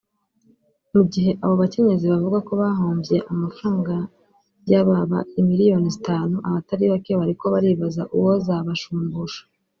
Mugihe 0.93 1.31
abo 1.43 1.55
bakenyezi 1.61 2.05
bavuga 2.13 2.37
ko 2.47 2.51
bahomvye 2.61 3.17
amafaranga 3.31 3.93
yababa 4.71 5.19
imiriyoni 5.39 5.89
zitanu 5.95 6.35
abatari 6.47 6.85
bake 6.93 7.11
bariko 7.19 7.43
baribaza 7.53 8.01
uwuzobashumbusha 8.15 9.41